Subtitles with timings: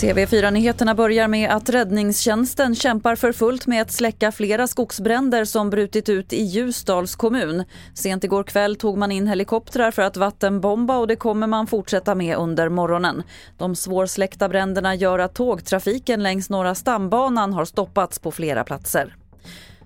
[0.00, 6.08] TV4-nyheterna börjar med att räddningstjänsten kämpar för fullt med att släcka flera skogsbränder som brutit
[6.08, 7.64] ut i Ljusdals kommun.
[7.94, 12.14] Sent igår kväll tog man in helikoptrar för att vattenbomba och det kommer man fortsätta
[12.14, 13.22] med under morgonen.
[13.58, 19.16] De svårsläckta bränderna gör att tågtrafiken längs Norra stambanan har stoppats på flera platser.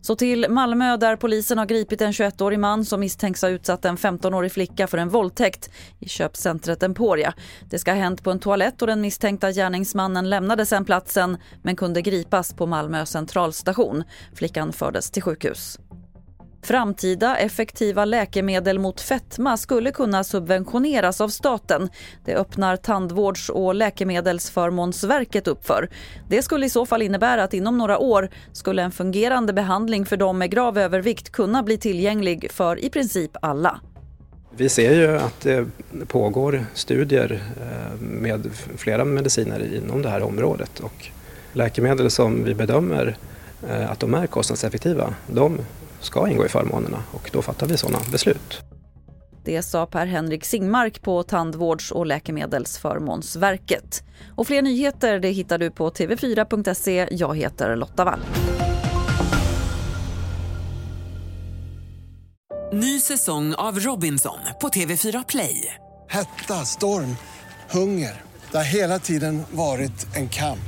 [0.00, 3.96] Så till Malmö där polisen har gripit en 21-årig man som misstänks ha utsatt en
[3.96, 7.34] 15-årig flicka för en våldtäkt i köpcentret Emporia.
[7.70, 11.76] Det ska ha hänt på en toalett och den misstänkta gärningsmannen lämnade sen platsen men
[11.76, 14.04] kunde gripas på Malmö centralstation.
[14.34, 15.78] Flickan fördes till sjukhus.
[16.68, 21.88] Framtida effektiva läkemedel mot fetma skulle kunna subventioneras av staten.
[22.24, 25.88] Det öppnar Tandvårds och läkemedelsförmånsverket upp för.
[26.28, 30.16] Det skulle i så fall innebära att inom några år skulle en fungerande behandling för
[30.16, 33.80] de med grav övervikt kunna bli tillgänglig för i princip alla.
[34.56, 35.66] Vi ser ju att det
[36.08, 41.06] pågår studier eh, med flera mediciner inom det här området och
[41.52, 43.16] läkemedel som vi bedömer
[43.68, 45.58] eh, att de är kostnadseffektiva, de
[46.00, 48.60] ska ingå i förmånerna och då fattar vi sådana beslut.
[49.44, 54.02] Det sa Per-Henrik Singmark på Tandvårds och läkemedelsförmånsverket.
[54.36, 57.08] Och fler nyheter det hittar du på tv4.se.
[57.10, 58.20] Jag heter Lotta Wall.
[62.72, 65.74] Ny säsong av Robinson på TV4 Play.
[66.08, 67.16] Hetta, storm,
[67.70, 68.22] hunger.
[68.50, 70.58] Det har hela tiden varit en kamp.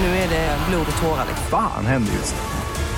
[0.00, 1.26] Nu är det blod och tårar.
[1.50, 2.34] Fan händer just